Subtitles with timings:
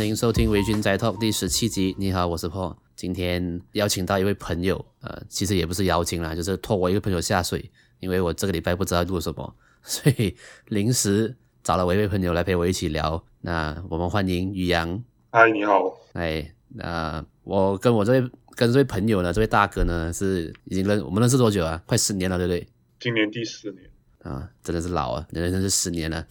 [0.00, 1.94] 欢迎收听《维君宅 Talk》第十七集。
[1.98, 2.74] 你好，我是 Paul。
[2.96, 10.34] 今天邀请到一位朋友，呃，其实也不是邀请啦，就是托我一个朋友下水，因为我这个礼拜不知道录什么， 所以
[10.68, 13.22] 临时找了我一位朋友来陪我一起聊。
[13.42, 15.04] 那我们欢迎于洋。
[15.32, 15.94] 嗨，你好。
[16.14, 21.78] 哎，那我跟我这位跟这位朋友呢，这位大哥呢，是已经认我们认识多久啊？
[21.84, 22.66] 快十年了，对不对？
[22.98, 23.84] 今年第四年。
[24.22, 26.26] 啊，真的是老啊，人生是十年了。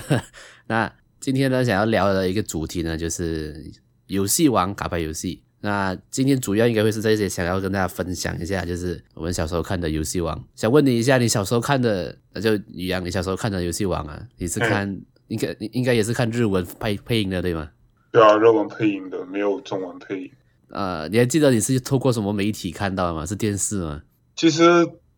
[0.68, 0.92] 那。
[1.20, 3.72] 今天呢，想要聊的一个主题呢，就是
[4.06, 5.42] 游戏王卡牌游戏。
[5.60, 10.44] 那今天主要应该会是这些，想要跟大家分享一下，就是我们小时候看的游戏王。
[10.54, 17.70] 想问你一下，你小时候看的，那就一样，你小时候看的游戏王啊，你是看、嗯、 应该应该也是看日文配配音的对吗？
[18.12, 20.30] 对啊，日文配音的，没有中文配音。
[20.68, 23.26] 呃，你还记得你是透过什么媒体看到的吗？
[23.26, 24.02] 是电视吗？
[24.36, 24.62] 其实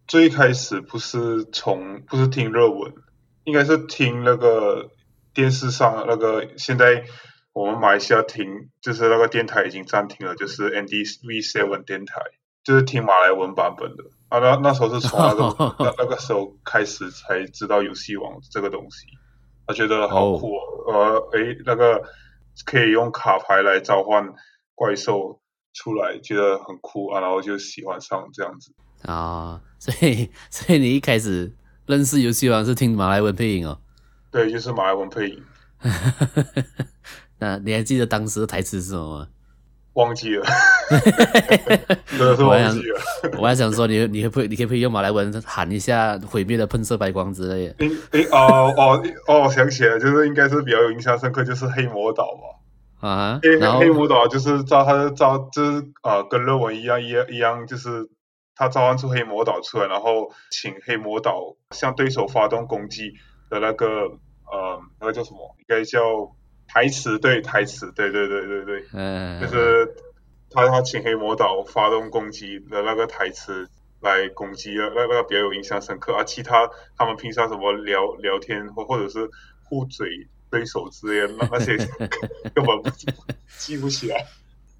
[0.06, 2.92] 最开始不是从不是听日文，
[3.44, 4.90] 应该是听那个。
[5.38, 7.04] 电视上那个现在
[7.52, 12.20] 我们马来西亚停就是那个电台已经暂停了，就是 NDV Seven 电台，
[12.64, 14.40] 就是听马来文版本的啊。
[14.40, 19.06] 那那时候是从那个那那个时候开始才知道游戏王这个东西，
[19.64, 20.92] 他觉得好酷，oh.
[20.92, 22.02] 呃，诶，那个
[22.64, 24.34] 可以用卡牌来召唤
[24.74, 25.40] 怪兽
[25.72, 29.52] 出来，觉得很酷啊，然后就喜欢上这样子啊。
[29.52, 31.54] Oh, 所以所以你一开始
[31.86, 33.78] 认识游戏王是听马来文配音哦。
[34.38, 35.42] 对，就是马来文配音。
[37.40, 39.28] 那你还记得当时的台词是什么吗？
[39.94, 40.46] 忘记了，
[42.16, 43.00] 真的是忘记了。
[43.36, 47.74] 我还想说你，你你会你可不可以用马来文喊一下“毁灭的喷射白光”之类的？
[47.78, 52.26] 诶诶哦哦哦，想起来，就是应该是比较有印象深刻，就是黑魔岛
[53.00, 53.08] 吧。
[53.08, 58.08] 啊，黑黑魔岛就是照他的照，就是啊、呃，跟论文一样一样一样，就是
[58.54, 63.14] 他召唤出黑魔岛出来，然后请黑魔岛向对手发动攻击。
[63.50, 63.86] 的那个
[64.52, 65.54] 呃，那个叫什么？
[65.58, 66.00] 应该叫
[66.66, 69.94] 台词，对，台词，对对对对对，嗯，就是
[70.50, 73.68] 他他请黑魔岛发动攻击的那个台词
[74.00, 76.24] 来攻击，那那个比较有印象深刻啊。
[76.24, 79.28] 其他他们平常什么聊聊天或或者是
[79.64, 80.06] 互嘴
[80.50, 81.76] 对手之类的，那那些
[82.54, 82.90] 根本不
[83.58, 84.24] 记不起来。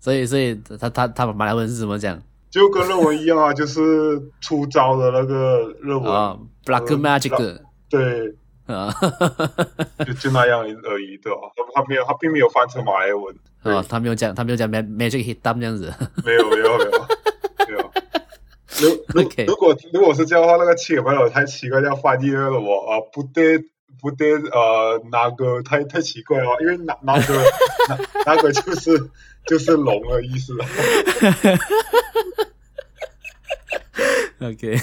[0.01, 2.23] 所以所以他他他马来文是怎么讲？
[2.51, 3.81] 就跟日文一样啊，就是
[4.41, 8.35] 出招的那个日文啊，Black Magic，对。
[8.69, 8.95] 啊，
[10.07, 11.39] 就就那样而已，对吧？
[11.57, 13.35] 他他没有，他并没有翻成马来文。
[13.63, 15.93] 啊，他没有讲，他没有讲 magic hit down 这样子。
[16.25, 16.91] 没有，没有，没有，
[17.67, 17.91] 没有。
[18.81, 23.01] 如如如果如果是这样的话，那个七个朋友太奇怪，要翻译了我啊？
[23.13, 23.59] 不对，
[24.01, 27.43] 不对，呃，那个太太奇怪了，因为那那个
[27.89, 29.11] 那那个就是
[29.47, 30.55] 就是龙的意思。
[34.41, 34.77] OK，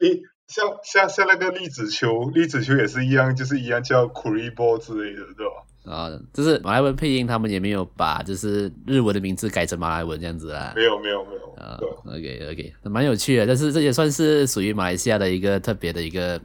[0.00, 0.22] 一。
[0.48, 5.92] 像像像那个粒子球，粒子球也是一样，就是一样叫 Kuribo 之类的，对吧？
[5.92, 10.72] 啊，就是马来文配音，他们也没有把就是日文的名字改成马来文这样子啦。
[10.74, 11.46] 没有没有没有。
[11.56, 16.40] 啊，OK OK，蛮有趣的，但是这也算是属于马来西亚的一个特别的一个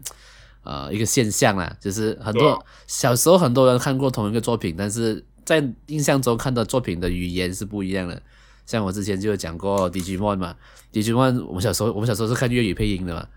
[0.63, 8.21] 呃一个现象啦，就是很多、啊、小时候很多人看过同一个作品，但是在印象中看的作品的语言是不一样的。
[8.65, 10.55] 像我之前就有讲过 Digimon 嘛
[10.93, 13.27] ，Digimon 我们小时候我们小时候是看粤语配音的嘛。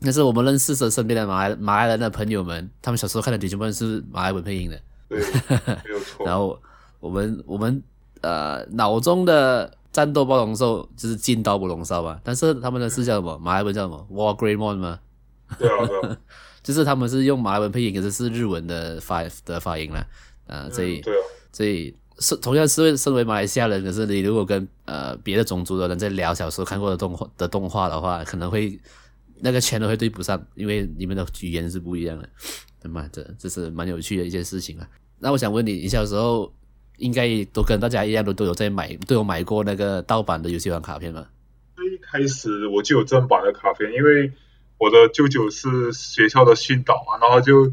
[0.00, 4.78] 那是我们认识的身边的马来马来人的朋友们，他们小时候看的《Digimon》是马来文配音的。
[5.08, 6.24] 对，没有错。
[6.26, 6.60] 然后
[7.00, 7.82] 我们我们
[8.20, 13.38] 呃脑中的战斗暴龙兽就是金刀不龙兽吧，但是他们的是叫什么？
[13.38, 15.00] 马来文叫什么？War Greymon 吗？
[15.58, 16.18] 对啊，对啊。
[16.62, 20.04] 就是他们是用马来文配音，可是是日文的发的发音啦。
[20.46, 21.20] 呃，所以、嗯、对啊，
[21.52, 28.78] 所以是同样是身为马来西亚人，可是你如果跟呃别的种族的人在聊小时候看过的动画的动画的话，可能会。
[29.40, 32.28] 那个钱都会对不上，因为你们的语言是不一样的，
[32.80, 33.08] 对吗？
[33.12, 34.88] 这这是蛮有趣的一件事情啊。
[35.18, 36.52] 那我想问你，你小时候
[36.98, 41.26] 应该都跟大家一样，都都有在买，都有买过那个盗版的游戏王卡片吗？
[41.76, 44.32] 一开始我就有正版的卡片，因为
[44.78, 47.72] 我的舅舅是学校的训导嘛，然后就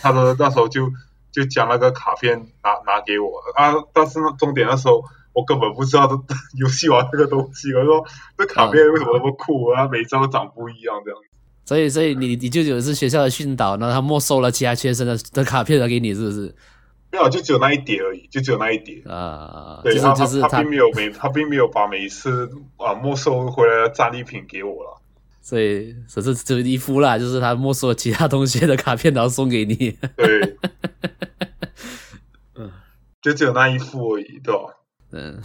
[0.00, 0.90] 他的那时候就
[1.30, 5.04] 就将那个卡片拿拿给我啊，但是呢，重点那时候。
[5.32, 8.04] 我根本不知道这 游戏王这个东西，我说
[8.36, 9.86] 这卡片为什么那么酷啊？
[9.88, 11.20] 每一张都长不一样这样。
[11.64, 16.54] 所以，所以你你舅舅是学校的训导，然后他没收了其他学生的的卡片来给你，是不是？
[17.12, 19.80] 没有，就只有那一叠而已，就只有那一叠啊。
[19.82, 25.00] 对，就是他就是他，他并没有每他并没有把每一次啊没收回来的战利品给我了。
[25.40, 29.96] 所以，只是只有一副啦，就是他没收了其他同学的卡片，然后送给你。
[30.16, 30.56] 对，
[32.54, 32.70] 嗯，
[33.22, 34.60] 就只有那一副而已，对吧？
[35.12, 35.40] 嗯，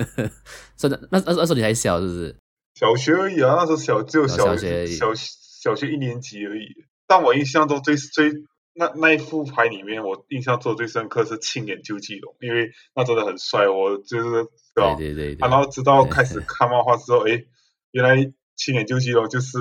[0.76, 2.36] 真的，那那那时候你还小是不是？
[2.74, 6.66] 小学而已啊，那时候小只有小，小学小小学一年级而已。
[7.06, 8.32] 但我印象中最最
[8.74, 14.44] 那那一副牌里面，我印象做最深刻是青眼究基龙，因为那真的很帅，我就是
[14.74, 14.94] 对吧？
[14.94, 15.48] 对对对，对。
[15.48, 17.44] 然后直到 开始看漫画之后，哎，
[17.90, 19.58] 原来青眼究基龙就是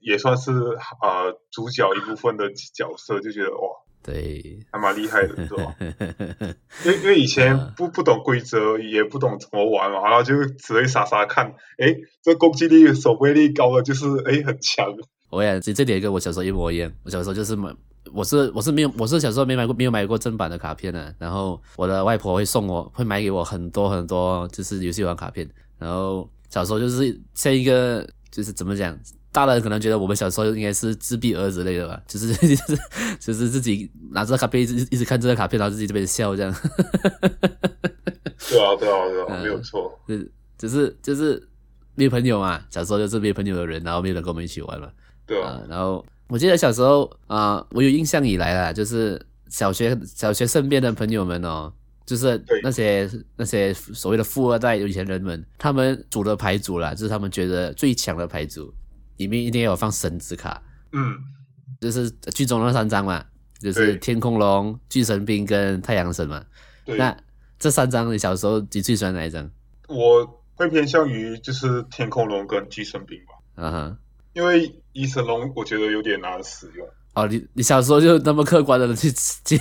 [0.00, 0.52] 也算是
[1.00, 3.77] 啊、呃、主角一部分的角色，就觉得哇。
[4.02, 5.74] 对，还蛮厉害的， 是吧？
[6.84, 11.46] 因为因为以前不不懂规则，也不懂怎么玩嘛，然后就只会傻傻看。
[11.78, 14.86] 哎，这攻击力、守备力高的就是哎很强。
[15.30, 16.90] 我也这这点跟我小时候一模一样。
[17.04, 17.70] 我小时候就是买，
[18.14, 21.14] 我是我是没有，我是小时候没买过没有买过正版的卡片的。
[21.18, 25.46] 然后我的外婆会送我，会买给我很多很多，就是游戏王卡片。
[25.78, 28.98] 然后小时候就是像一个，就是怎么讲？
[29.46, 32.78] 大人可能觉得我们小时候应该是自闭儿之类的吧， 就是就是
[33.20, 36.52] 就是自己拿着卡片一直一直看这个卡片，然后自己这边笑这样。
[38.50, 39.98] 对啊对啊对啊， 嗯、没有错。
[40.06, 41.48] 就是就是就是
[41.94, 44.88] 没有朋友嘛，小时候就是没有朋友的人，然后没有人跟我们一起玩嘛。
[45.26, 45.60] 对啊。
[45.68, 51.72] 然后我记得小时候啊、呃，我有印象以来啦，就是小学小学身边的朋友们哦，
[52.06, 58.72] 就是那些那些所谓的富二代有钱人们，他们组的牌组啦，就是他们觉得最强的牌组。
[59.18, 60.60] 里面一定要有放神之卡，
[60.92, 61.16] 嗯，
[61.80, 63.24] 就是剧中那三张嘛，
[63.60, 66.42] 就是天空龙、巨神兵跟太阳神嘛。
[66.86, 67.14] 那
[67.58, 69.50] 这三张你小时候你最喜欢哪一张？
[69.88, 70.24] 我
[70.54, 73.34] 会偏向于就是天空龙跟巨神兵吧。
[73.56, 73.98] 嗯哼，
[74.32, 76.88] 因为翼神龙我觉得有点难使用。
[77.14, 79.10] 哦，你你小时候就那么客观的去
[79.44, 79.58] 去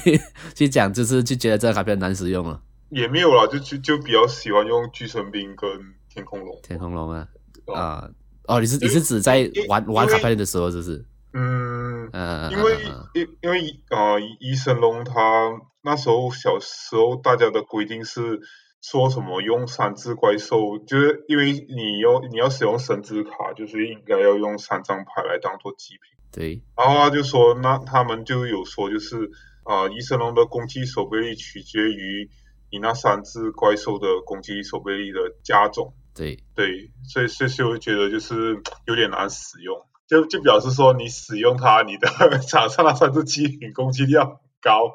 [0.56, 2.62] 去讲，就是就觉得这个卡片难使用了？
[2.90, 5.70] 也没有啦，就就就比较喜欢用巨神兵跟
[6.08, 6.58] 天空龙。
[6.62, 7.28] 天空龙啊，
[7.76, 8.12] 啊、呃。
[8.48, 11.06] 哦，你是你是指在玩玩卡牌的时候，是不是？
[11.34, 12.10] 嗯，
[12.50, 12.78] 因为
[13.14, 15.52] 因因为呃，医生龙他
[15.84, 18.40] 那时候小时候大家的规定是
[18.82, 26.18] 说什么用三只怪兽，就是因为你要你要使用神之卡，就是应该要用三张牌来当做祭品。
[26.32, 26.62] 对。
[26.76, 29.30] 然后他就说，那他们就有说，就是
[29.64, 32.30] 啊，医生龙的攻击守备力取决于
[32.72, 35.94] 你那三只怪兽的攻击守备力的加总。
[36.18, 39.78] 对对，所以所以我觉得就是有点难使用，
[40.08, 42.08] 就就表示说你使用它，你的
[42.48, 44.92] 场上那三只祭品攻击力要很高。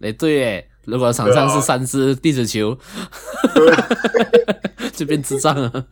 [0.00, 2.78] 哎，对哎，如果场上是三只地址球，
[3.54, 3.74] 对
[4.92, 5.70] 就变智障了。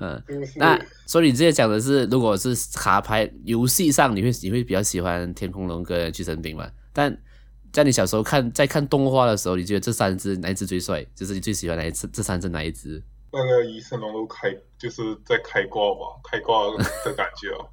[0.00, 0.22] 嗯，
[0.56, 6.70] 那所以你之前讲的是，如果是卡牌游戏上，你会你会比较喜欢天空龙跟巨神兵嘛？
[6.92, 7.16] 但
[7.72, 11.04] 在你小时候看，在看动画的时候，你觉得这三只哪一只最帅？
[11.14, 12.06] 就是你最喜欢哪一只？
[12.08, 13.02] 这三只哪一只？
[13.30, 16.64] 那个翼神龙都开，就是在开挂吧，开挂
[17.04, 17.66] 的感觉啊。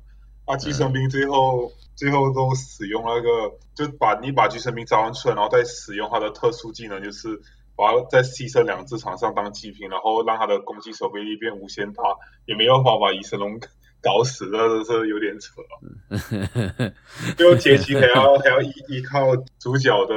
[0.46, 7.40] 啊，巨神兵最后、嗯、最后都使用那个，就把你把巨神兵召唤出来，然后再使用他的特殊技能，就是
[7.76, 12.04] 把它再牺牲两只场上当祭品，然后让他的攻击守备力变无限大，
[12.46, 13.60] 也没办法把翼神龙。
[14.06, 15.52] 搞死，那真是有点扯。
[15.63, 15.74] 啊
[17.36, 20.13] 就结局还要还要依依靠主角的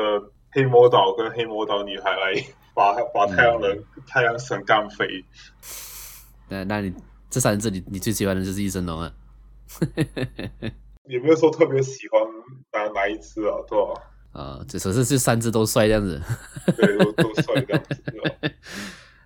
[0.52, 2.44] 黑魔导跟黑魔导女孩来
[2.75, 5.25] 把 把太阳人、嗯、太阳神干飞。
[6.50, 6.93] 那那你
[7.31, 9.11] 这三只你你最喜欢的就是翼神龙啊？
[11.08, 12.20] 有没有说特别喜欢
[12.73, 13.56] 哪哪一只啊？
[13.67, 14.02] 对吧？
[14.32, 16.20] 啊，就说是这三只都帅这样子。
[16.76, 18.02] 对，都都帅这样子。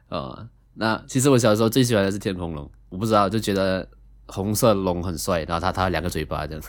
[0.08, 3.88] 哦，那其实我小时候最喜欢的是天空龙，我不知道就觉得。
[4.26, 6.62] 红色龙很帅，然后它它两个嘴巴这样，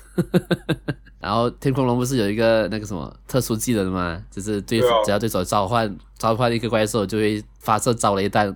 [1.19, 4.21] 然后天空龙不是有一个那个什么特殊技能吗？
[4.29, 8.53] 就是对，只要对手召唤召唤一个怪兽，就会发射招雷弹，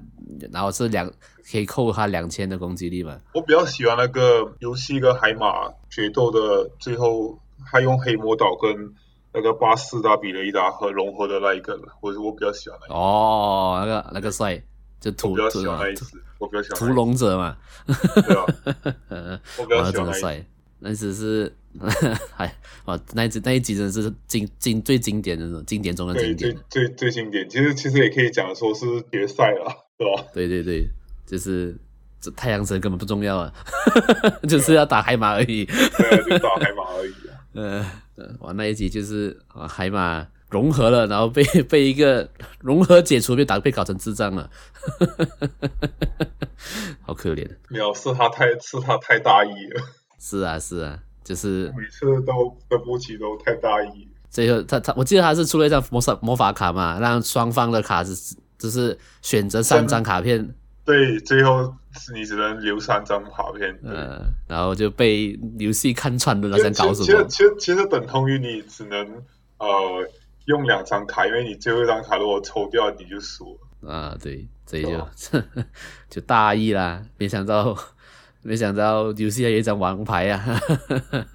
[0.51, 1.09] 然后是两
[1.49, 3.17] 可以扣他两千的攻击力嘛。
[3.33, 7.39] 我比较喜欢那个游戏跟海马决斗的最后，
[7.71, 8.93] 他用黑魔导跟
[9.33, 12.93] 那个巴斯达比雷达和融合的那一个，我我比较喜欢那个。
[12.93, 14.61] 哦，那个那个帅。
[14.99, 15.63] 就屠屠
[16.75, 18.45] 屠龙者嘛，对啊，
[19.57, 20.45] 我比较喜欢那帅，
[20.79, 21.55] 那只是
[22.33, 22.51] 还
[22.85, 27.47] 哇，那一集那一集真的是经经最经典的那种经典中的经典，最最最经典。
[27.49, 30.23] 其实其实也可以讲说是决赛了，对吧？
[30.33, 30.89] 对对对，
[31.25, 31.75] 就是
[32.19, 33.53] 这太阳神根本不重要啊，
[34.49, 37.37] 就是要打海马而已，对，就打海马而已啊。
[37.53, 40.27] 嗯， 哇，那一集就是啊海马。
[40.49, 44.49] 融合了，然后被 被一个融合解除，被打被搞成智障了，
[47.03, 47.45] 好可怜。
[47.67, 49.81] 没有，是他太是他太大意了。
[50.19, 54.07] 是啊是啊，就是每次都对不起都太大意。
[54.29, 60.55] 最后他他，我记得他是出了一张魔法魔法卡嘛，让双方的卡是就是选择三张卡片。
[60.85, 63.77] 对，最后是你只能留三张卡片。
[63.83, 67.05] 嗯，然后就被游戏看穿了，在搞什么？
[67.05, 69.05] 其实其实其实等同于你只能
[69.57, 69.67] 呃。
[70.47, 73.91] 用两张卡，因为你最后一张卡如果抽掉，你就输了。
[73.91, 75.09] 啊，对，这就、哦、
[76.09, 77.05] 就大意啦。
[77.17, 77.77] 没想到，
[78.41, 80.43] 没想到游戏还有一张王牌啊。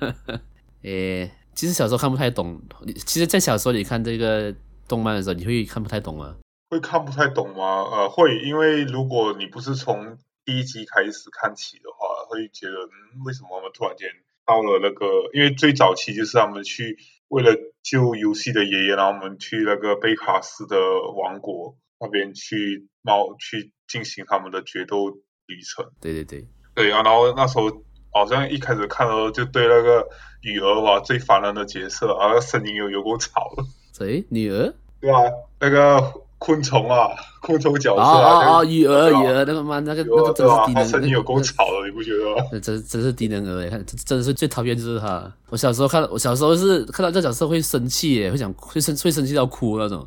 [0.83, 2.61] 诶，其实小时候看不太懂，
[3.07, 4.53] 其实，在小时候你看这个
[4.89, 6.35] 动漫的时候，你会看不太懂吗？
[6.71, 7.83] 会看不太懂吗？
[7.93, 14.09] 呃，会，因为如果你不是从第一集开始看起的话，会觉得，嗯，为什么我们突然间
[14.47, 15.07] 到了那个？
[15.35, 16.97] 因为最早期就是他们去
[17.29, 17.53] 为了
[17.83, 20.77] 救游戏的爷爷，然后我们去那个贝卡斯的
[21.17, 25.11] 王国那边去冒去进行他们的决斗
[25.47, 25.91] 旅程。
[26.01, 27.85] 对对对，对啊，然后那时候。
[28.15, 30.07] 好像一开始看的时候就对那个
[30.43, 33.65] 女儿吧，最烦人的角色，啊，声音又有够吵了。
[33.95, 34.23] 谁？
[34.29, 34.75] 女儿？
[35.01, 35.17] 对啊，
[35.59, 36.13] 那个
[36.43, 37.09] 昆虫啊，
[37.41, 38.11] 昆虫角色啊。
[38.11, 40.89] 哦哦哦，女儿，鱼儿，那个妈，那个那个真是低能。
[40.89, 42.45] 声音有够吵的，你不觉得吗？
[42.61, 45.31] 真真是低能儿，看，真的是最讨厌就是他。
[45.49, 50.07] 我小时候看，我小时候是看到这角色会生气耶，会想会生会生气到哭那种。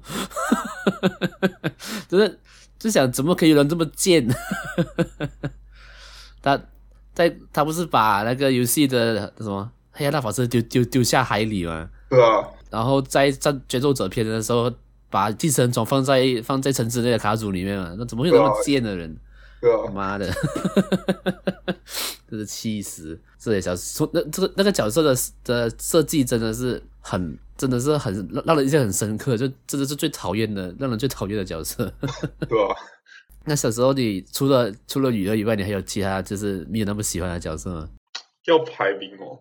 [2.10, 2.40] 就是
[2.78, 4.28] 就想怎么可以有人这么贱？
[6.42, 6.60] 他。
[7.16, 11.88] 在他不是把那个游戏的什么黑暗大法师丢丢丢下海里吗？
[12.10, 12.44] 对啊。
[12.70, 14.70] 然后在战决斗者篇的时候，
[15.10, 17.96] 把寄生虫放在放在城之内的卡组里面嘛？
[17.98, 19.18] 那怎么会有那么贱的人？
[19.62, 19.90] 对啊。
[19.92, 20.32] 妈的，
[22.30, 23.20] 真是气死！
[23.40, 28.14] 这小说那这个那个角色的的设计真的是很真的是很
[28.46, 31.92] 让人印象很深刻，就真的是最讨厌的让人最讨厌的角色。
[32.50, 32.76] 对啊。
[33.46, 37.90] 那小时候你除了除了雨儿以外，你还有其他就是没有那么喜欢的角色吗？
[38.46, 39.40] 要排名哦，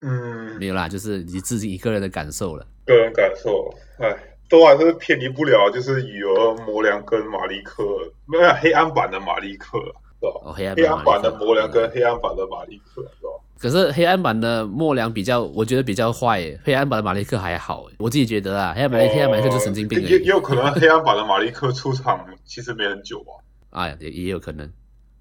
[0.00, 2.66] 嗯，没有啦，就是你自己一个人的感受了。
[2.84, 7.84] 个人感受，哎，都还是偏离不了，就是雨儿、魔良跟马利克，
[8.26, 10.40] 没有黑暗版的马利克，是吧？
[10.44, 13.30] 哦，黑暗黑暗版的魔良跟黑暗版的马利克，是吧？
[13.60, 16.40] 可是黑暗版的莫良比较，我觉得比较坏。
[16.64, 20.00] 黑暗版的马利克还好，我自己觉得啊，黑暗版的黑暗马利克就神经病。
[20.00, 23.32] 也也有可能黑暗版的马利克出场其实没很久吧。
[23.70, 24.70] 哎，也也有可能，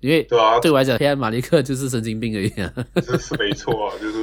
[0.02, 2.50] 因为对啊，对我来讲，黑暗马利克就是神经病而已。
[3.02, 4.18] 这是没错啊，就是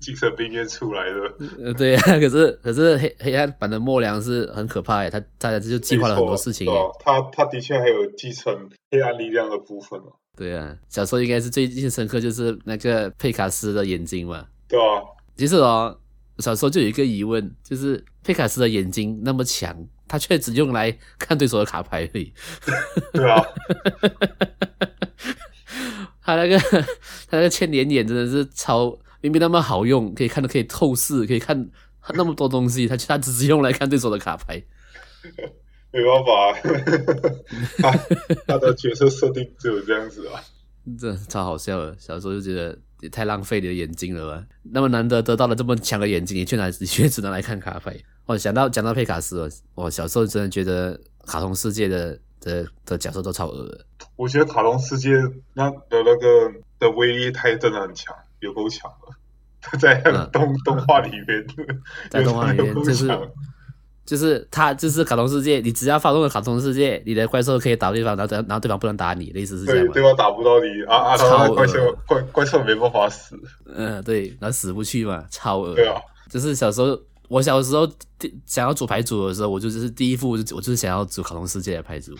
[0.00, 1.64] 精神病院出来的。
[1.64, 6.66] 呃，对啊， 可是可是黑黑暗版的莫良是很可怕诶，他他就计划了很多事情。
[7.00, 8.52] 他他的确还有继承
[8.90, 10.12] 黑暗力量的部分哦。
[10.36, 14.44] 对啊，小时候应该是最印象深刻就是那个佩卡斯的眼睛嘛。
[14.68, 15.02] 对啊，
[15.36, 15.96] 其实哦，
[16.38, 19.76] 小时候就有一个疑问，就是佩卡斯的眼睛那么强，
[20.08, 22.32] 他却只用来看对手的卡牌而已。
[23.14, 23.40] 对啊，
[26.20, 31.70] 他那个他那个千年眼真的是超，明明那么好用，可以看的可以透视，可以看
[32.12, 34.62] 那么多东西，他他只是用来看对手的卡牌。
[35.90, 36.52] 没办法，
[37.80, 37.90] 他
[38.46, 40.38] 他的角色设定只有这样子啊，
[41.00, 41.96] 这超好笑的。
[41.98, 44.44] 小时候就觉得也太浪费你的眼睛了吧？
[44.64, 47.96] 那么难得得到了这么强的眼睛，你却拿你却只能来看卡牌。
[48.26, 53.86] 我想到讲到佩卡斯，我小时候真的觉得卡通世界的的的角色都超恶的。
[54.16, 55.12] 我觉得卡通世界
[55.54, 59.78] 那的那个的威力太真的很强，有够强了。
[59.78, 59.94] 在
[60.32, 61.46] 动、嗯、动画里面，
[62.10, 63.10] 在动画里面就是。
[64.06, 65.60] 就是他，就是卡通世界。
[65.60, 69.92] 你只要发动了卡通世界，你的怪兽可以打对方，然后然后对方不能打你，意思是这样吗？
[69.94, 71.16] 对，对方打不到你啊啊！
[71.16, 73.34] 超怪兽怪怪兽没办法死。
[73.64, 75.74] 嗯，对，然后死不去嘛，超恶。
[75.74, 75.98] 对啊，
[76.28, 77.90] 就是小时候，我小时候
[78.44, 82.14] 想要组牌组的时候，我就是第一副，我就是想要组卡通世界的牌组。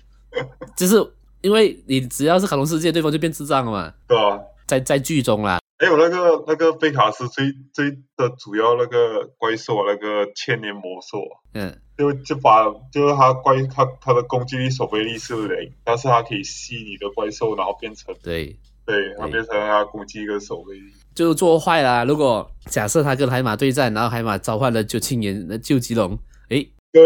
[0.76, 0.96] 就是
[1.40, 3.90] 因为你只要是卡通世界，对方就变智障了嘛。
[4.06, 4.38] 对啊，
[4.68, 5.58] 在在剧中啦。
[5.80, 11.18] 还有那个那个贝卡斯最最的主要那个怪兽，那个千年魔兽，
[11.54, 18.56] 嗯，就就把就是他怪他他的攻击力、守备力是零，但是他可以吸你的怪兽，然后变成对。
[18.84, 22.06] 对，他变成他攻击跟守备力，就做坏了。
[22.06, 27.02] 如果假设他跟海马对战，然后海马召唤了九青年那救急龙，诶，对，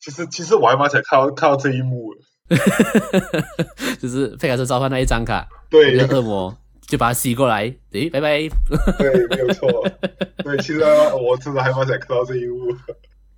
[0.00, 2.14] 其实其实我还蛮想看到看到这一幕
[2.48, 2.56] 的，
[4.00, 6.56] 就是贝卡斯召唤那一张卡，对，恶魔。
[6.88, 8.38] 就把它吸过来，诶，拜拜。
[8.98, 9.68] 对，没有错。
[10.42, 10.80] 对，其实
[11.22, 12.74] 我真的还蛮想看到这一幕。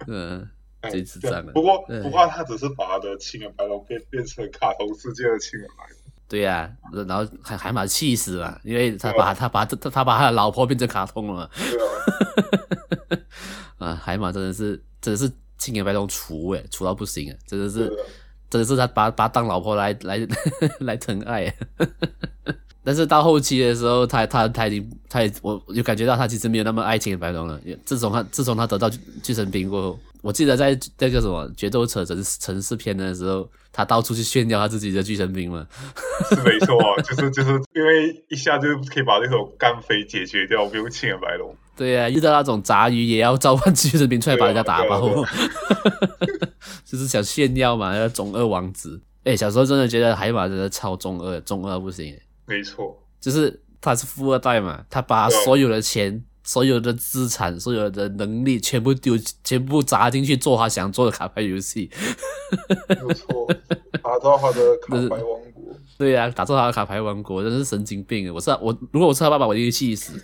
[0.06, 0.48] 嗯，
[0.82, 1.42] 这次真的。
[1.52, 5.96] 不过，不过他只是把他的青眼白龙变变成卡通世界的青眼白龙。
[6.28, 11.50] 对呀、啊，然后海海马气死了，因为他把他把他他把他的老婆变成卡通了啊。
[13.88, 15.28] 啊，海马真的是真的是
[15.58, 17.88] 青眼白龙厨哎，厨到不行啊，真的是
[18.48, 20.24] 真的是他把把他当老婆来来
[20.78, 21.52] 来疼爱。
[22.82, 27.60] 但是到后期的时候，他他他已经他也我就感觉到他其实没有那么爱青眼白龙了。
[27.84, 28.90] 自从他自从他得到
[29.22, 35.66] 巨神兵过后，我记得在那个什么决斗者城城市篇的时候，他到处去炫耀他自己的巨神兵嘛。
[36.30, 41.54] 是没错，就是就是因为一下就可以把那种干飞解决掉，不用青眼白龙。
[41.76, 46.48] 对呀、啊，遇到那种杂鱼也要召唤巨神兵出来把人家打爆，啊啊啊、
[46.84, 49.00] 就是想炫耀嘛，那个中二王子。
[49.24, 52.14] 哎，小时候真的觉得海马真的超中二，中二不行。
[52.50, 61.88] 没错，就是他是富二代嘛，他把所有的钱所有的资产、所有的能力全部丢、全部砸进去做他想做的卡牌游戏。
[62.88, 63.46] 没有错，
[64.02, 65.72] 打造他的卡牌王国。
[65.96, 68.34] 对呀、啊，打造他的卡牌王国，真是神经病！
[68.34, 70.18] 我是我，如果我是他爸爸，我就会气死。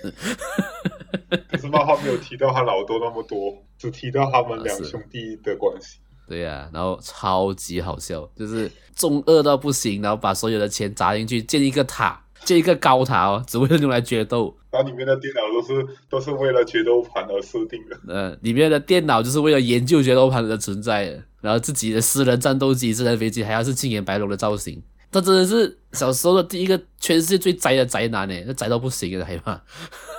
[1.49, 5.99] 可是漫画没有提到他老豆那么多，只提到他们两兄弟的关系。
[6.28, 14.56] 对呀、啊，然后超级好笑，就是中二到不行，然后把所有的钱砸进去建一个塔，建一个高塔哦，只为了用来决斗。
[14.73, 17.99] 它里面的电脑都是都是为了决斗盘而设定的。
[18.09, 24.83] 呃，里面的电脑就是为了研究决斗盘的存在，然后自己的私人战斗机、私人飞机还要是青眼白龙的造型。
[25.11, 29.61] 他真的是小时候的第一个全世界最宅的宅男呢，那宅到不行的海马。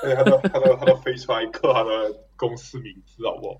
[0.02, 1.90] 对，他都 他都他都飞出来刻他的
[2.36, 3.60] 公司名字好不好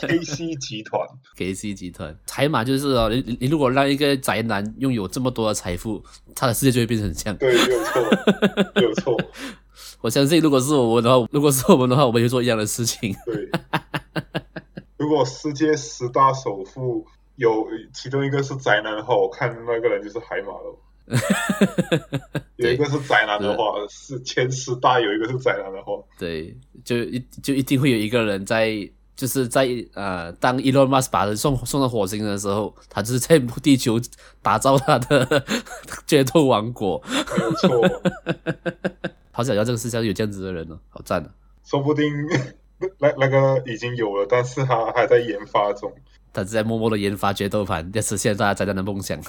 [0.00, 1.00] ？K C 集团
[1.36, 6.02] ，K C 集团，财马就是哦，你你如果让一个宅男拥有这么多的财富，
[6.34, 7.36] 他的世界就会变成这样。
[7.36, 8.02] 对，没有错，
[8.74, 9.16] 没有错。
[10.00, 13.14] 我相信，如果是我们的话，如果是我们的话，我们会做一样的事情。
[13.26, 13.48] 对，
[14.96, 17.06] 如果世界十大首富。
[17.38, 20.78] 有其中一个是宅男的话，我看那个人就是海马了。
[22.56, 26.54] 有一个是宅男的话，是前十大有一个是宅男的话，对，
[26.84, 28.70] 就一就一定会有一个人在，
[29.16, 33.98] 就是在呃，当 Elon Musk 把人送送到火星的时候，他就是在地球
[34.42, 35.42] 打造他的
[36.06, 37.02] 决斗王国。
[37.08, 38.02] 没有错，
[39.32, 41.30] 好想要这个世界上有这样子的人哦，好赞啊！
[41.64, 42.12] 说不定
[42.98, 45.90] 那那个已经有了，但是他还在研发中。
[46.32, 49.20] 他是在默默的研发决斗盘，要实现大家宅男的梦想。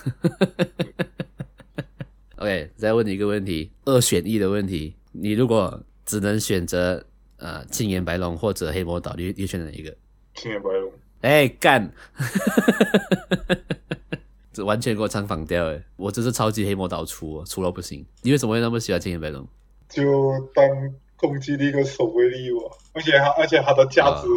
[2.38, 7.06] OK，再问你一个问题，二选一的问题，你如果只能选择
[7.38, 9.96] 呃青眼白龙或者黑魔导，你你选哪一个？
[10.36, 10.92] 青眼白龙。
[11.22, 11.92] 哎，干！
[14.54, 15.84] 这完全给我唱反调哎！
[15.98, 18.06] 我真是超级黑魔导出，出了不行。
[18.22, 19.48] 你为什么会那么喜欢青眼白龙？
[19.90, 20.04] 就
[20.54, 20.66] 当。
[21.22, 22.60] 攻击力跟守卫力吧，
[23.00, 24.28] 而且它而且它的价值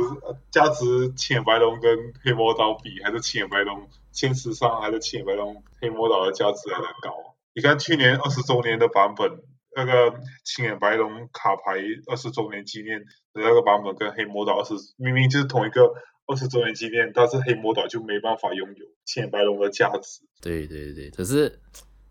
[0.52, 7.12] 价、uh, 值，青眼白龙跟黑魔导比，还是青眼白龙现实上还是青眼白龙黑魔导的价值还要高。
[7.54, 9.28] 你看去年二十周年的版本，
[9.74, 13.00] 那个青眼白龙卡牌二十周年纪念
[13.34, 15.92] 的那个版本跟黑魔导是明明就是同一个
[16.26, 20.20] 二十周年纪念，但是黑魔导就没办法拥有青眼白龙的价值。
[20.40, 21.58] 对对对，可是。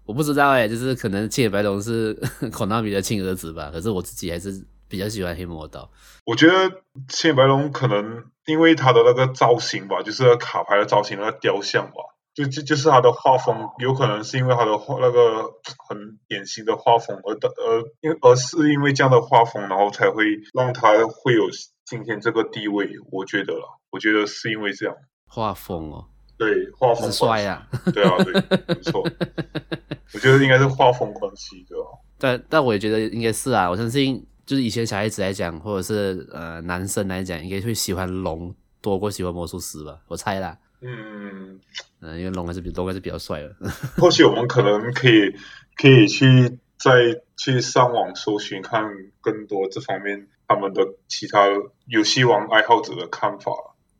[0.03, 2.13] 我不知道哎，就是可能青眼白龙是
[2.49, 4.51] Konami 的亲儿子吧，可是我自己还是
[4.91, 5.89] 比较喜欢黑魔导。
[6.25, 11.95] 我觉得青眼白龙可能因为他的那个造型吧，就是卡牌的造型那个雕像吧，
[12.35, 15.43] 就就就是他的画风，有可能是因为他的画那个
[15.87, 21.49] 很典型的画风而的而因而是因为这样的画风，然后才会让他会有
[21.85, 22.89] 今天这个地位。
[23.11, 26.05] 我觉得啦，我觉得是因为这样画风哦。
[26.37, 27.67] 对，画风帅呀！
[27.93, 28.33] 对啊，对，
[28.67, 29.01] 没错。
[30.13, 31.85] 我觉得应该是画风关系，对吧？
[32.17, 33.69] 但但我也觉得应该是啊。
[33.69, 39.99] 我相信，就是以前小孩子来讲，或者是呃男生来讲，应该会喜欢龙多过喜欢魔术师吧？
[40.07, 40.57] 我猜啦。
[40.81, 41.59] 嗯嗯
[42.01, 43.55] 嗯，因为龙还是比龙还是比较帅的。
[43.97, 45.35] 或许我们可能可以
[45.75, 48.83] 可以去再去上网搜寻，看
[49.21, 51.47] 更多这方面他们的其他
[51.85, 53.51] 游戏王爱好者的看法。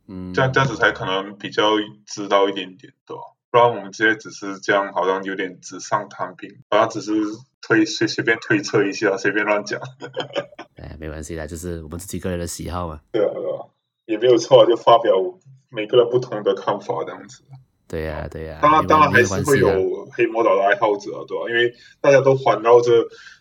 [0.08, 1.75] 嗯，这样这样子才可能比较
[2.06, 3.21] 知道一点点，对吧？
[3.52, 7.12] 不然我们直接只是这样，好像有点纸上谈兵，好像只是
[7.62, 9.80] 推随随便推测一下，随便乱讲。
[10.82, 13.02] 哎，没关系啦，就是我们自己个人的喜好嘛。
[13.12, 13.60] 对啊，对啊，
[14.06, 15.14] 也没有错，就发表
[15.70, 17.44] 每个人不同的看法这样子。
[17.88, 18.62] 对呀、啊，对呀、啊。
[18.62, 21.50] 当然，当然还是会有黑魔导的爱好者啊，对吧？
[21.50, 22.92] 因为大家都环绕着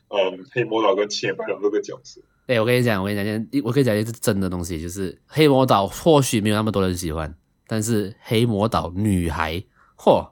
[0.08, 2.20] 嗯黑魔导跟七眼白龙这个角色。
[2.48, 7.32] 哎，我跟你讲，我跟你讲，我跟你讲一是真的东西，就是黑魔导或许没有那么多人喜欢，
[7.68, 9.62] 但是黑魔导女孩，
[10.00, 10.30] 嚯，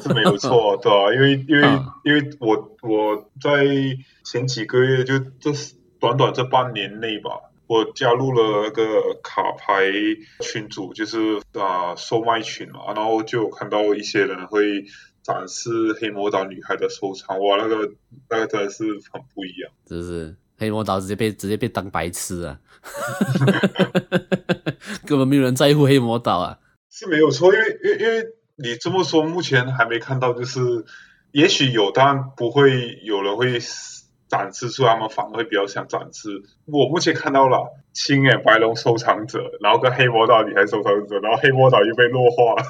[0.00, 1.12] 是没有错，对吧？
[1.12, 3.66] 因为因为、嗯、因为我我在
[4.22, 5.50] 前几个月就这
[5.98, 7.30] 短短这半年内吧，
[7.66, 9.82] 我加入了那个卡牌
[10.40, 14.84] 群组，就是啊、呃、售卖群嘛，然后就有看到一些人会
[15.24, 17.90] 展示黑魔导女孩的收藏，哇，那个
[18.30, 20.36] 那个真的是很不一样，是不是？
[20.56, 22.60] 黑魔导直接被直接被当白痴啊！
[25.04, 26.56] 根本没有人在乎黑魔导啊，
[26.88, 28.24] 是没有错，因为因为因为
[28.56, 30.60] 你这么说，目前还没看到，就是
[31.32, 33.58] 也许有，但不会有人会
[34.28, 36.42] 展示出他们反而会比较想展示。
[36.66, 42.62] 我目前看到了青眼白龙收藏者，然后跟黑魔导女孩收藏者，然后黑魔导又被弱化了，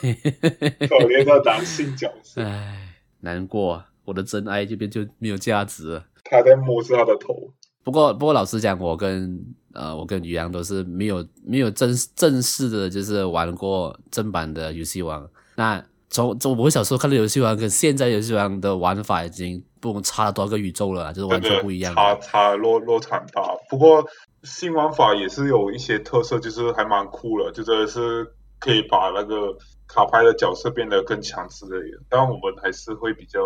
[0.00, 6.06] 可怜的男性角色，唉，难过，我的真爱这边就没有价值了。
[6.24, 7.52] 他在摸着他的头。
[7.84, 15.28] 不过，不过老实讲，我跟呃，我跟于洋都是没有没有正正式的，就是玩过正版的游戏王。
[15.56, 21.94] 那从从我小时候看的游戏王跟现在游戏王的玩法已经不差了多少个宇宙了，就是完全不一样。
[21.94, 24.04] 差差落落差大，不过
[24.42, 28.26] 新玩法也是有一些特色，就是还蛮酷的，就真的是
[28.58, 29.56] 可以把那个
[29.86, 31.98] 卡牌的角色变得更强之类的。
[32.08, 33.40] 当然我们还是会比较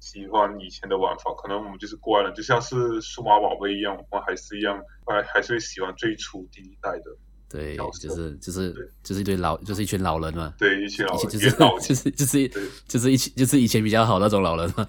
[0.00, 7.04] 喜欢以前的玩法，可能我们就是过来人，就像是数码宝贝一样，我们还是一样，还还是会喜欢最初第一代的。
[7.48, 10.52] 对，就是就是就是一堆老，就是一群老人嘛。
[10.58, 12.48] 对，一群老人，就是 就是就是
[12.88, 14.84] 就是一群就是以前比较好那种老人嘛。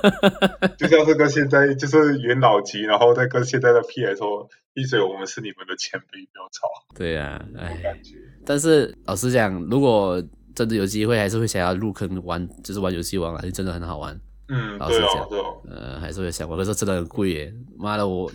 [0.76, 6.68] 就像是跟现在就是元老级，然后再跟现在的 P 来说，闭嘴，我们是你们的前辈，不要吵。
[6.94, 7.98] 对呀，哎，
[8.44, 10.22] 但是老实讲，如果
[10.54, 14.20] 真的有机会，还是会想要入坑玩，就是玩游戏王啊，就真的很好玩。
[14.48, 15.28] 嗯，老实讲，
[15.70, 17.54] 呃，还是会想玩，可是真的很贵耶。
[17.76, 18.30] 妈的，我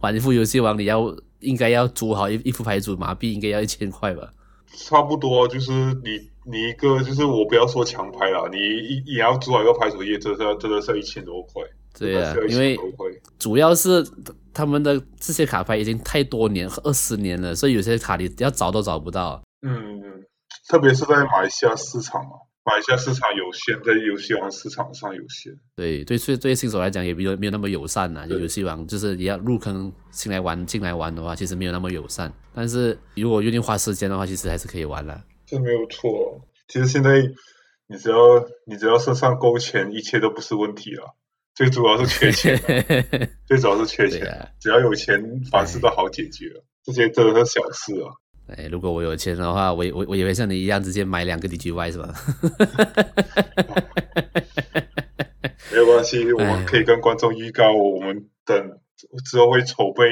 [0.00, 1.14] 玩一副游戏王，你要。
[1.42, 4.32] 应该要组好一一副牌组，麻痹应该要一千块吧？
[4.76, 11.60] 差不多，就是你你一个，就是我不要说强牌了，你一也要组好一个牌组，也真的真的是一千多块。
[11.98, 12.78] 对啊，因为
[13.40, 14.06] 主要是
[14.54, 19.42] 他们的这些卡牌已经太多年，二十年了，所以有些卡你要找都找不到。
[19.66, 20.00] 嗯，
[20.68, 22.36] 特别是在马来西亚市场嘛。
[22.64, 25.52] 马来西亚市场有限，在游戏王市场上有限。
[25.74, 28.26] 对对，所以对新手来讲也没有没有那么友善呐、啊。
[28.26, 32.32] 就游戏王就是你要入坑进来玩进来玩的话，其实没有那么友善。
[32.54, 35.20] 但是如果愿意花时间的话，其实还是可以玩的。
[35.44, 36.40] 这没有错。
[36.68, 37.20] 其实现在
[37.88, 38.16] 你只要
[38.64, 41.16] 你只要身上够钱，一切都不是问题了。
[41.54, 42.56] 最主要是缺钱，
[43.46, 44.26] 最主要是缺钱。
[44.26, 45.20] 啊、只要有钱，
[45.50, 46.64] 凡事都好解决了。
[46.84, 48.08] 这些真的是小事啊。
[48.48, 52.12] 哎，如果我有钱的话，我我我也会像你一样直接买两个 DGY 是吧？
[55.72, 58.78] 没有关系，我们可以跟观众预告，我们等
[59.24, 60.04] 之后会筹备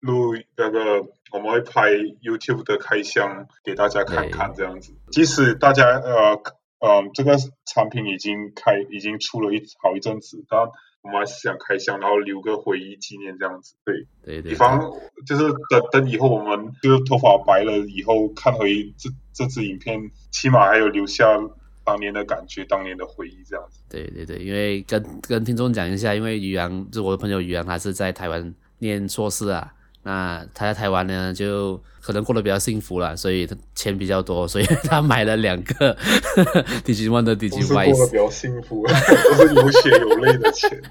[0.00, 1.90] 录那个，我们会拍
[2.22, 4.92] YouTube 的开箱给大家看看，这样子。
[5.10, 6.40] 即使大家呃
[6.78, 10.60] 嗯、呃，这个产品已经开已经出了一好一阵子，但
[11.04, 14.52] 我们想开箱，然后留个回忆纪念这样子，对，对对。
[14.52, 14.80] 以防
[15.26, 21.26] 就是等等以后我们就是头发白了以后看回这这支影片，起码还有留下
[21.84, 23.80] 当年的感觉，当年的回忆这样子。
[23.90, 29.74] 对对对，因为跟跟听众讲一下，因为于洋就我的朋友于洋，他是在台湾念硕士啊。
[30.06, 35.96] 那他在台湾呢，就可能过得比较幸福了，所以他钱比较多，所以 他买了两个
[36.84, 37.90] Digimon 的 Digivice。
[37.90, 38.86] 过得比较幸福，
[39.38, 40.82] 都是有血有泪的钱。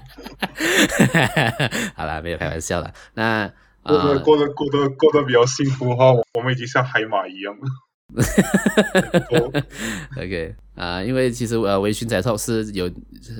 [1.94, 2.92] 好了，没有开玩笑了。
[3.14, 3.48] 那
[3.84, 7.62] 过得过得过得过得比较幸福的话，我们已经像海马一样了。
[10.16, 12.90] OK 啊、呃，因为其实呃，微醺宅 Talk 是有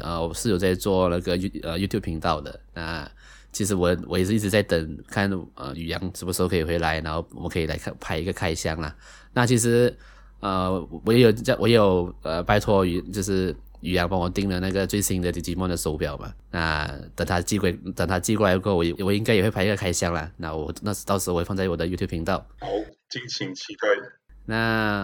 [0.00, 1.32] 呃，我是有在做那个
[1.64, 3.10] 呃 YouTube 频道的那。
[3.54, 8.94] 其实我我也是一直在等看呃宇阳什么时候可以回来，然后我们可以来看拍一个开箱啦。
[9.32, 9.96] 那其实
[10.40, 10.72] 呃
[11.06, 16.32] 我也有在我也有呃拜托宇就是宇阳帮我订了那个最新的 Digimon 的手表嘛。
[16.50, 20.30] 那等他寄过等他寄过来过后，我我应该也会拍一个开箱啦。
[20.36, 22.44] 那我那到时候我会放在我的 YouTube 频道。
[22.60, 22.66] 好，
[23.08, 23.88] 敬请期待。
[24.46, 24.56] 那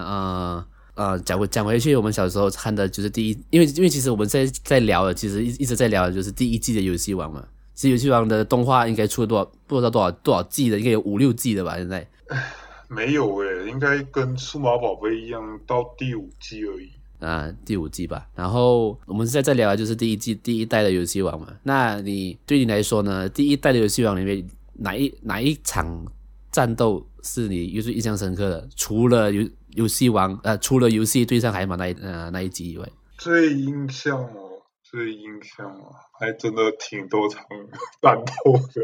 [0.03, 7.47] 呃呃讲回讲回去，我们小时候看的就是第一，因为因为其实我们在在聊的，其实一一直在聊的就是第一季的游戏王嘛。
[7.81, 9.51] 其实游戏王的动画应该出了多少？
[9.65, 11.77] 不知道多少多少季的，应该有五六季的吧？
[11.77, 12.07] 现在
[12.87, 16.91] 没有诶，应该跟数码宝贝一样，到第五季而已。
[17.25, 18.27] 啊，第五季吧。
[18.35, 21.47] 然后我们现在再聊的就是第一季第一代的游戏王嘛。
[21.63, 23.27] 那你对你来说呢？
[23.27, 26.05] 第一代的游戏王里面哪一哪一场
[26.51, 28.69] 战斗是你又是印象深刻的？
[28.75, 36.10] 除了游游戏王呃，除了游戏对上海马那一呃那一集以外，最印象哦，最印象啊。
[36.21, 37.43] 还真的挺多场
[38.01, 38.83] 战斗的，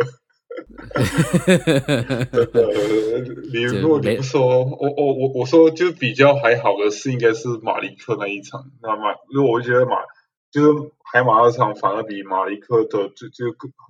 [2.33, 2.67] 真的。
[3.53, 9.97] 你如果你说我我我我说就比较还好的是应该是马利克那一场，那马因为我觉得马
[10.51, 13.45] 就是海马那场反而比马利克的就就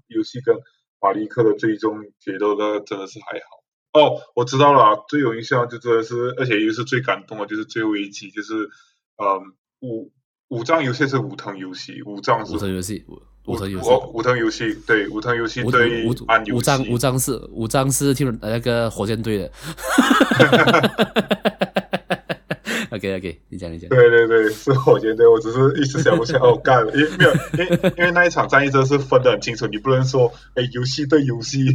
[0.07, 0.57] 游戏跟
[0.99, 3.63] 马利克的最终决斗那真的是还好。
[3.93, 8.53] 哦，我知道了，最有印象就真的是，而且又是最感动的，就是最后一集，就是
[9.17, 10.11] 嗯武
[10.49, 13.03] 武藏游戏是五藤游戏，武藏是武藤游戏。
[13.45, 19.51] 五藤游戏，武藤游戏对五藤游戏对安游戏，武藏武藏是武藏是听那个火箭队的。
[22.89, 23.89] OK OK，你讲你讲。
[23.89, 31.65] 对对对，是火箭队，我只是一时想不起来哦，干了，因为没有，因为因为那一场战役真的是分得很清楚，你不能说哎游戏对游戏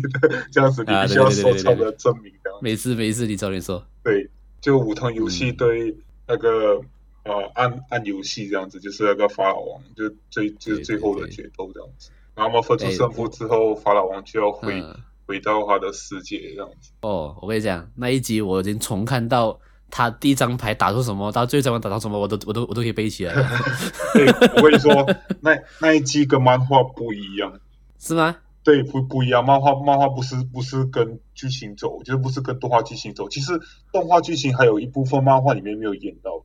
[0.51, 2.33] 这样子，你必须要说出的证明。
[2.63, 3.83] 没事没事，你早点说。
[4.03, 4.29] 对，
[4.61, 5.95] 就五藤游戏对
[6.27, 6.75] 那个。
[6.75, 6.85] 嗯
[7.25, 12.11] 呃，按按游戏这样子，就是那个法老王，就最就是最后的决斗这样子。
[12.35, 16.91] 然后分出胜负之后，法老王就要回、嗯、回到他的世界这样子。
[17.03, 23.35] 哦，我跟你讲，那一集我已经重看到他第一张牌打出什么，到最后一张牌打到什么，我都我都我都可以背起来。
[24.15, 24.93] 对，我跟你说，
[25.41, 27.61] 那 那一季跟漫画不一样，
[28.01, 28.35] 是吗？
[28.65, 29.45] 对，不不一样。
[29.45, 33.29] 漫画漫画不是不是跟剧情走，就是不是跟动画剧情走。
[33.29, 33.61] 其实
[33.93, 36.43] 动画剧情还有一部分漫画里面没有演到。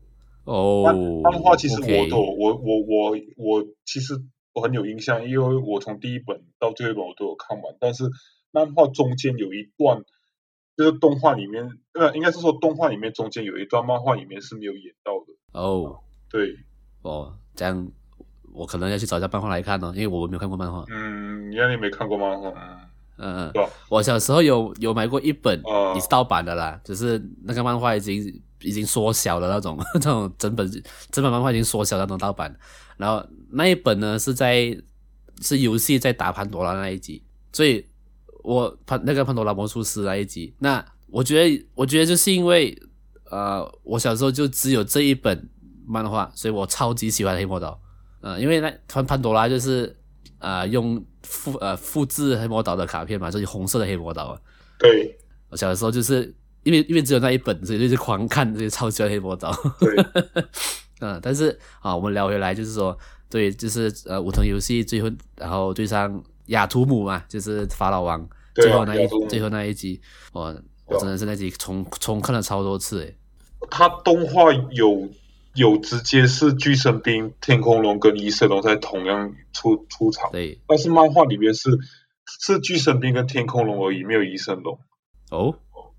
[0.48, 0.96] 哦，漫
[1.34, 4.14] 漫画其实我都我我我我其实
[4.54, 7.76] 我很有印象，因为我从第一本到最后一本我都有看完。
[7.82, 8.06] 但是
[8.52, 10.02] 漫画中间有一段，
[10.78, 15.60] 就是动画里面，呃，应该是说动画里面中间有一段漫画里面是没有演到的。
[15.60, 16.56] 哦，对，
[17.02, 17.92] 哦，这样
[18.54, 20.86] 我可能要去找一下漫画来看哦，因为我没有看过漫画。
[20.90, 22.50] 嗯，因为你没看过漫画。
[23.20, 28.24] 嗯嗯，我小时候有有买过一本，哦也是盗版的啦，只是那个漫画已经
[28.62, 30.70] 已经缩小的那种， 那种整本
[31.12, 32.56] 整本漫画已经缩小的那种盗版。
[32.98, 34.76] 然后那一本呢是在
[35.42, 37.86] 是游戏在打潘多拉那一集，所以
[38.44, 42.76] 我潘那个潘多拉魔术师那一集，那我觉得我觉得就是因为
[43.30, 45.48] 呃我小时候就只有这一本
[45.86, 47.80] 漫画，所以我超级喜欢黑魔岛，
[48.22, 49.96] 嗯、呃，因为那潘潘多拉就是
[50.40, 54.42] 啊、呃、用复呃复制黑魔岛的卡片嘛，就是红色的黑魔岛啊。
[54.80, 55.16] 对
[55.50, 56.36] 我小的时候就是
[56.68, 59.50] 因为因为只有那一本，所以就是狂看这些超级黑魔导。
[59.80, 59.96] 对，
[61.00, 62.98] 嗯，但是啊，我们聊回来就是说，
[63.30, 70.02] 对，就是呃，武藤游戏最后，然后对上亚图姆嘛，就是法老王，最后那一最后那一集，
[70.34, 70.54] 我
[70.88, 73.16] 我真的是那集重重看了超多次诶。
[73.72, 75.10] 他动画有
[75.56, 81.70] 有直接是巨神兵、天空龙跟翼神龙在同样出出场，对，但是漫画里面是
[82.42, 84.78] 是巨神兵跟天空龙而已，没有翼神龙。
[85.30, 85.54] 哦，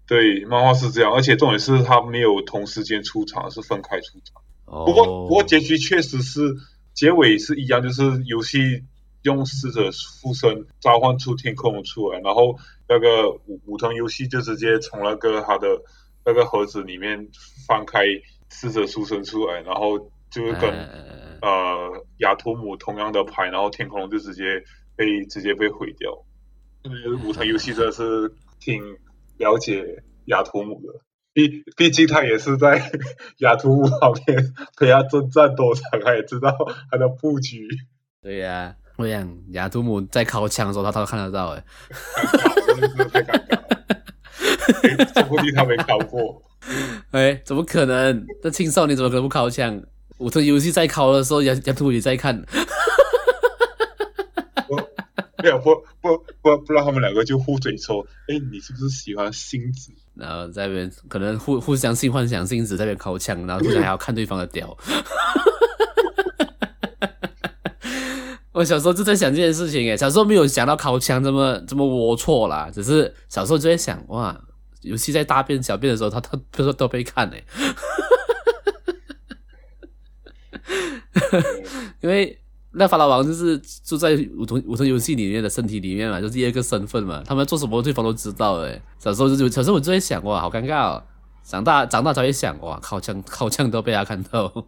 [0.09, 4.43] 对，漫画是这样，而且重点是他没有同时间出场，是分开出场。
[4.65, 6.41] 哦，不过不过结局确实是
[6.95, 8.83] 结尾是一样，就是游戏
[9.23, 9.91] 用死者
[10.23, 15.69] 附身召唤出天空龙出来，然后那个武武藤游戏就直接从那个他的
[16.25, 17.29] 那个盒子里面
[17.67, 18.01] 翻开
[18.49, 19.99] 死者附身出来，然后
[20.31, 24.43] 就是跟、呃呃亚图姆同样的牌，然后天空龙就直接
[24.97, 26.25] 被直接被毁掉。
[26.85, 26.91] 嗯，
[27.29, 28.83] 武藤游戏真的是挺
[29.39, 31.01] 了解雅图姆的，
[31.33, 32.91] 毕毕竟他也是在
[33.39, 36.55] 雅图姆旁边陪他征战多场，他也知道
[36.91, 37.67] 他的布局。
[38.21, 41.63] 对呀、啊，我想雅图姆在靠枪的时候，他他都看得到诶。
[42.67, 43.55] 真的是太尴尬
[44.99, 46.43] 了，说不定他没考过。
[47.13, 48.27] 哎，怎么可能？
[48.43, 49.81] 这青少年怎么可能不靠枪？
[50.19, 52.45] 我这游戏在考的时候，亚亚图姆也在看。
[55.43, 59.93] 没有不不不不让他们两个就互嘴说，哎，你是不是喜欢星子？
[60.15, 64.77] 然后在那边可能互互相性幻想星子在那边靠枪，然后互相还要看对方的屌。
[68.51, 74.37] 我小时候就在想这件事情，诶，小时候没有想到靠枪这么这么龌龊啦，只是小时候就在想，哇，
[74.81, 77.45] 尤其在大便小便的时候，他他都说都被看诶。
[82.03, 82.37] 因为。
[82.79, 87.23] 那法老王就是住在武藤武藤游戏里面的身体里面嘛，就是第二个身份嘛。
[87.27, 88.81] 他们做什么对方都知道诶。
[88.99, 91.03] 小时候就小时候我就会想哇，好尴尬哦。
[91.43, 94.53] 长大长大才会想哇，靠枪靠枪都被他看到。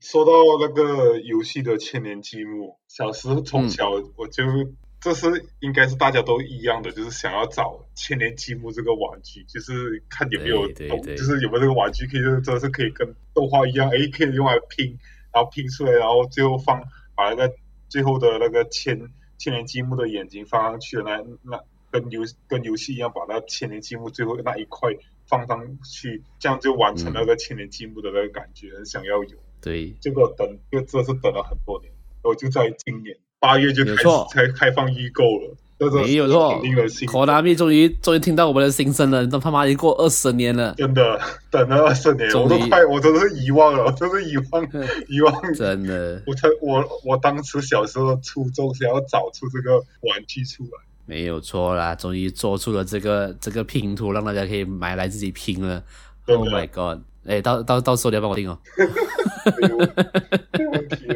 [0.00, 5.26] 说到那个游戏的千年积木，小时候从小我就、嗯、这是
[5.60, 14.98] 应该是大家都一样的，就是想要找千年积木这个玩具，就是看有没有动，就是有没有这个玩具可以，就是真的是可以跟动画一样，哎，可以用来拼。
[15.38, 16.82] 然后拼出来，然后最后放
[17.14, 17.54] 把那个
[17.88, 18.98] 最后的那个千
[19.38, 24.90] 千年积木的眼睛放上去，那那跟游跟游戏一样，把那千年积木最后那一块
[25.26, 29.38] 放上去，这样就完成那个千年积木的那个感觉，很、嗯、想要有。
[29.60, 31.92] 对，结果等，就这是等了很多年，
[32.24, 35.56] 我就在今年八月就开始才开放预购了。
[35.80, 36.60] 没有错
[37.06, 39.24] ，Konami 终于终于听到我们的心声了。
[39.24, 44.64] 都他妈已经过二十年了，真的等了二十年，我都快，我真的是遗忘了，我真是遗忘
[45.06, 45.54] 遗忘。
[45.54, 50.70] 真的，我我我当时小时候初衷是要找出这个玩具出来。
[51.06, 55.84] 没有错啦，终于做出了这个这个拼图，让大家可以买来自己拼了。
[56.26, 56.98] Oh my god！
[57.24, 58.58] 哎，到到到时候你要帮我订哦。
[60.58, 61.06] 没问题。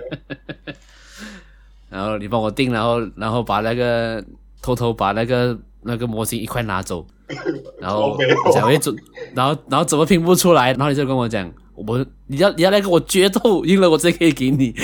[1.91, 4.25] 然后你帮我订，然后然后把那个。
[4.63, 7.07] 偷偷把那个那个模型一块拿走，
[7.79, 8.95] 然后我才会怎，
[9.35, 14.75] 然后然后怎么拼不出来，然后你就跟我讲，我你要你要来跟我决斗，赢了我直接可以给你。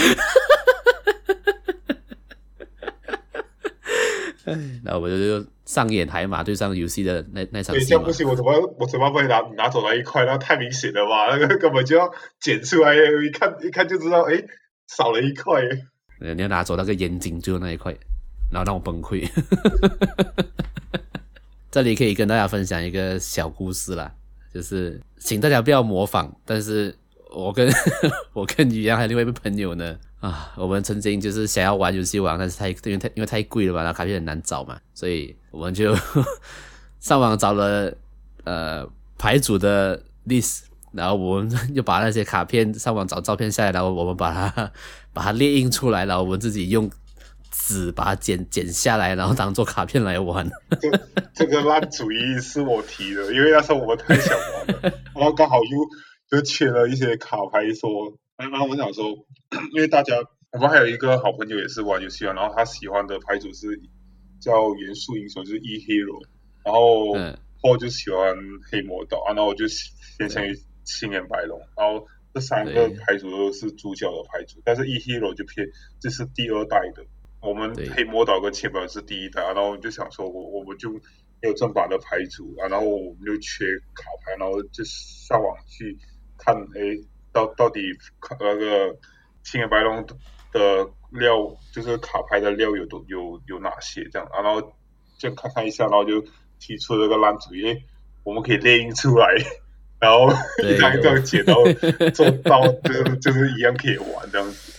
[4.82, 7.84] 然后我就就上演海马对上游戏的那那场戏。
[7.84, 10.24] 这样不行，我怎么我怎么会拿拿走那一块？
[10.24, 11.28] 那太明显了吧？
[11.30, 12.10] 那 个根本就要
[12.40, 14.42] 剪出来，一看一看就知道，哎，
[14.86, 15.62] 少了一块。
[16.20, 17.94] 你要拿走那个眼睛，最后那一块。
[18.50, 19.28] 然后让我崩溃。
[21.70, 24.10] 这里可以跟大家分享一个小故事啦，
[24.52, 26.34] 就是请大家不要模仿。
[26.46, 26.96] 但是
[27.30, 27.70] 我跟
[28.32, 35.94] 我跟宇阳还有另外一位朋友呢，啊，我们曾经就是想要玩游戏王，但是太因为太因为太贵了嘛，然后卡片很难找嘛，所以我们就
[37.00, 37.94] 上网找了
[38.44, 40.60] 呃牌组的 list，
[40.92, 44.72] 然后我们就把那些卡片上网找照片下来，然后我们把它
[45.12, 46.90] 把它列印出来，然后我们自己用。
[47.50, 50.48] 纸把它剪剪下来，然后当做卡片来玩。
[50.80, 50.90] 这
[51.34, 55.78] 这个烂主意是我提的，因为那时候我们太想玩了，然后刚好又
[56.30, 57.90] 就缺了一些卡牌，说，
[58.36, 59.06] 然后我想说，
[59.72, 60.14] 因为大家
[60.52, 63.80] 我们还有一个好朋友也是玩游戏啊，然后他喜欢的牌组是
[64.40, 66.22] 叫元素英雄，就是 E Hero，
[66.64, 67.14] 然后
[67.62, 68.36] 后就喜欢
[68.70, 69.64] 黑魔导啊，然后我就
[70.18, 75.66] 偏向于青眼白龙，然后这三个牌组都是主角的牌组，但是 E Hero 就偏
[76.00, 77.02] 这是第二代的。
[77.40, 85.96] 我们黑魔导跟千本是第一代，然后我们就想说，我我们就没有正版的牌组啊，然后我们就缺卡牌，然后就上网去
[86.36, 86.98] 看，哎，
[87.32, 87.80] 到到底
[88.40, 88.96] 那个
[89.44, 90.04] 青眼白龙
[90.52, 94.72] 的料，就是卡牌的料有多有有哪些这样，然后
[95.16, 96.24] 就看看一下，然后就
[96.58, 97.82] 提出了个烂主意，
[98.24, 99.28] 我们可以列印出来，
[100.00, 100.28] 然后
[100.64, 101.54] 一张一张剪刀
[102.12, 104.74] 做到，就是就是一样可以玩这样子。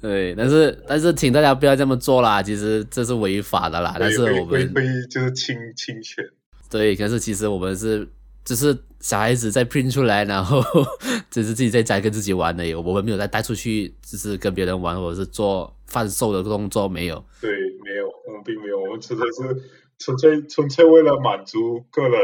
[0.00, 3.96] 对，但是但是请大家不要这么做啦，其实这是违法的啦。
[4.00, 6.24] 但是我们会会就是侵侵权。
[6.70, 8.08] 对，可是其实我们是
[8.42, 10.64] 就是小孩子在 print 出来，然后
[11.30, 17.22] 只是自己在家跟自己玩的，我们没有再带出去，就是跟别人玩或者是做贩售的动作没有。
[17.42, 19.62] 对，没有，我们并没有，我们纯粹是
[19.98, 22.20] 纯粹纯粹为了满足个人，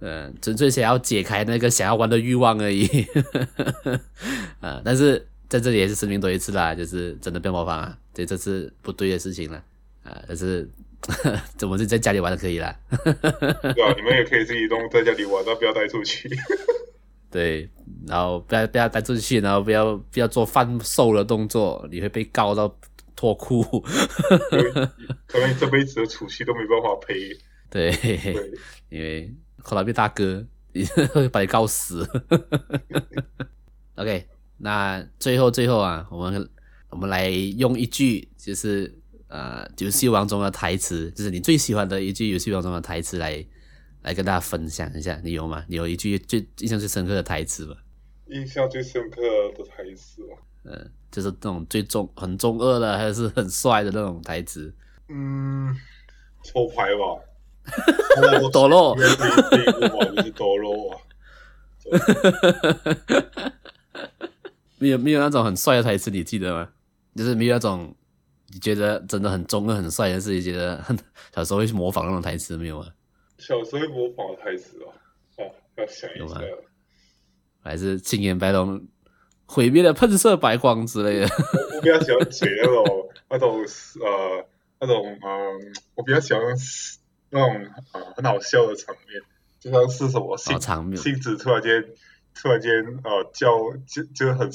[0.00, 2.88] 嗯，纯粹想要解开那个想要玩的欲望而已。
[4.60, 5.26] 啊，但是。
[5.52, 9.62] 在这里也是声明多一次啦，就是真的不要模仿啊，对，这是不对的事情了
[10.02, 10.18] 啊。
[10.26, 10.66] 但是
[11.58, 12.74] 怎么就在家里玩就可以啦？
[12.88, 16.26] 对啊，你们也可以自己动在家里玩，但不要带出去。
[17.30, 17.68] 对，
[18.06, 22.74] 然后不要不要带出去，然后不要不要做贩售的动作，你会被告到
[23.14, 23.62] 脱裤。
[25.26, 27.14] 可能你这辈子的储蓄都没办法赔。
[27.68, 28.52] 对，对
[28.88, 30.42] 因为后来被大哥
[31.12, 32.08] 会把你告死。
[33.96, 34.26] OK。
[34.58, 36.48] 那最后最后啊，我们
[36.90, 38.94] 我们来用一句就是
[39.28, 43.44] 呃游戏王中的台词，就是你最喜欢的一句游戏王中的台词来
[44.02, 45.64] 来跟大家分享一下，你有吗？
[45.68, 47.76] 你有一句最印象最深刻的台词吗？
[48.26, 49.20] 印象最深刻
[49.56, 54.74] 的台词哦，嗯，就是那种最中很中二的，还是很帅的那种台词。
[55.08, 55.76] 嗯，
[56.42, 57.20] 抽牌吧，
[58.52, 60.96] 多肉，就是多肉啊。
[64.82, 66.68] 没有没有那种很帅的台词，你记得吗？
[67.14, 67.94] 就是没有那种
[68.48, 70.84] 你觉得真的很中二、很帅，但是你觉得
[71.32, 72.88] 小时候会去模仿那种台词没有啊？
[73.38, 74.90] 小时候会模仿的台词啊，
[75.36, 76.40] 哦，要想一下。
[77.62, 78.84] 还是青眼白龙
[79.46, 81.28] 毁灭的喷射白光之类的。
[81.76, 83.60] 我比较喜欢写那种那种
[84.00, 84.46] 呃
[84.80, 86.42] 那种嗯、呃，我比较喜欢
[87.30, 87.70] 那种
[88.16, 89.22] 很好笑的场面，
[89.60, 91.84] 就像是什么星场面，性子突然间。
[92.34, 92.72] 突然间，
[93.04, 93.48] 呃，叫
[93.86, 94.50] 就就很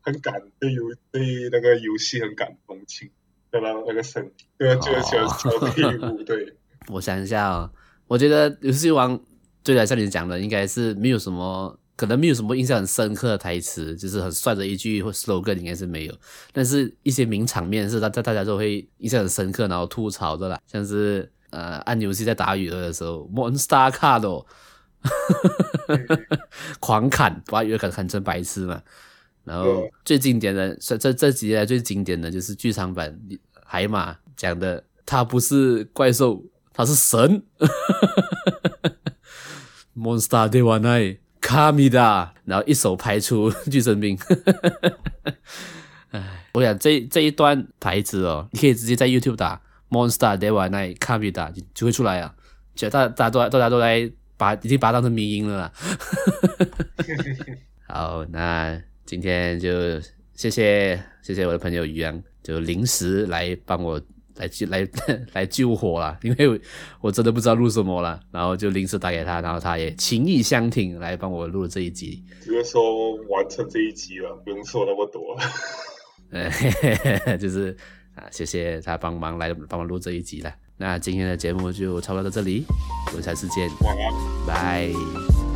[0.00, 3.10] 很感对游对那个游戏很感同情，
[3.50, 3.68] 对吧？
[3.86, 6.22] 那个声，对，就喜欢跳屁股。
[6.22, 6.54] 对，
[6.88, 7.70] 我想一下哦，
[8.06, 9.20] 我觉得游戏王
[9.62, 16.14] 对来像你讲的，应该是没有什么，可能没有什么印象很深刻的台词，就是很帅的一句或 slogan 应该是没有，
[16.52, 24.46] 但是一些名场面是大大 大家都会印象很深刻，然后吐槽的啦，像是呃按游戏在打羽的时候，Monster Card。
[26.80, 28.80] 狂砍，把鱼砍砍成白痴嘛。
[29.42, 33.18] 然后最经典的，这这这几年来最经典的就是剧场版
[33.64, 37.42] 海马讲的，他不是怪兽，他是神。
[39.96, 44.16] Monster de Wanai Kamida，然后一手拍出巨神兵。
[46.12, 52.34] 哎，我想这这一段台词哦，你可以直接在 YouTube 打 Monster de Wanai Kamida 就会出来啊。
[52.76, 54.12] 觉得大家都大家都来。
[54.40, 55.72] 把已经把它当成迷音了啦，
[57.86, 60.00] 好，那今天就
[60.32, 64.00] 谢谢谢谢我的朋友于洋，就临时来帮我
[64.36, 64.88] 来救来
[65.34, 66.58] 来救火了，因为
[67.02, 75.36] 我真的不知道录什么了，然后就临时打给他，然后他也情意相挺来帮我录这一集，只是说完成这一集了，不用说那么多，
[76.30, 77.76] 呃，就是
[78.14, 80.50] 啊，谢谢他帮忙来帮我录这一集了。
[80.80, 82.64] 那今天的节目就差不多到这里，
[83.08, 85.49] 我们下次见，晚安，拜。